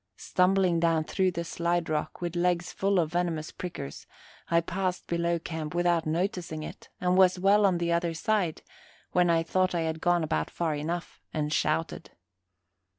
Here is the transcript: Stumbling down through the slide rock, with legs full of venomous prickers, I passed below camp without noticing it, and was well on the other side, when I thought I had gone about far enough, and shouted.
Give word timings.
Stumbling 0.17 0.79
down 0.79 1.03
through 1.03 1.29
the 1.29 1.43
slide 1.43 1.87
rock, 1.87 2.21
with 2.21 2.35
legs 2.35 2.71
full 2.73 2.97
of 2.99 3.11
venomous 3.11 3.51
prickers, 3.51 4.07
I 4.49 4.59
passed 4.59 5.05
below 5.05 5.37
camp 5.37 5.75
without 5.75 6.07
noticing 6.07 6.63
it, 6.63 6.89
and 6.99 7.15
was 7.15 7.37
well 7.37 7.67
on 7.67 7.77
the 7.77 7.91
other 7.91 8.15
side, 8.15 8.63
when 9.11 9.29
I 9.29 9.43
thought 9.43 9.75
I 9.75 9.81
had 9.81 10.01
gone 10.01 10.23
about 10.23 10.49
far 10.49 10.73
enough, 10.73 11.21
and 11.35 11.53
shouted. 11.53 12.09